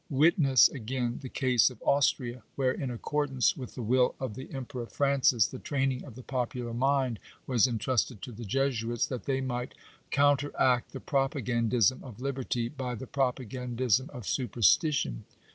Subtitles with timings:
[0.09, 4.87] Witness, again, the case of Austria, where, in accordance with the will of the Emperor
[4.87, 9.75] Francis, the training of the popular mind was entrusted to the Jesuits, that they might"
[10.09, 15.23] counteract the propagandism of liberty, by the propagandism of superstition."